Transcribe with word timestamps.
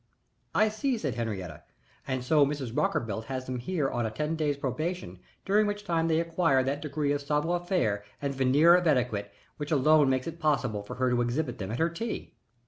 "I 0.55 0.69
see," 0.69 0.97
said 0.97 1.13
Henriette. 1.13 1.63
"And 2.07 2.23
so 2.23 2.43
Mrs. 2.43 2.75
Rockerbilt 2.75 3.25
has 3.25 3.45
them 3.45 3.59
here 3.59 3.87
on 3.87 4.03
a 4.03 4.09
ten 4.09 4.35
days' 4.35 4.57
probation 4.57 5.19
during 5.45 5.67
which 5.67 5.83
time 5.85 6.07
they 6.07 6.19
acquire 6.19 6.63
that 6.63 6.81
degree 6.81 7.11
of 7.11 7.21
savoir 7.21 7.59
faire 7.59 8.03
and 8.19 8.33
veneer 8.33 8.73
of 8.75 8.87
etiquette 8.87 9.31
which 9.57 9.69
alone 9.71 10.09
makes 10.09 10.25
it 10.25 10.39
possible 10.39 10.81
for 10.81 10.95
her 10.95 11.11
to 11.11 11.21
exhibit 11.21 11.59
them 11.59 11.69
at 11.69 11.77
her 11.77 11.87
tea." 11.91 12.33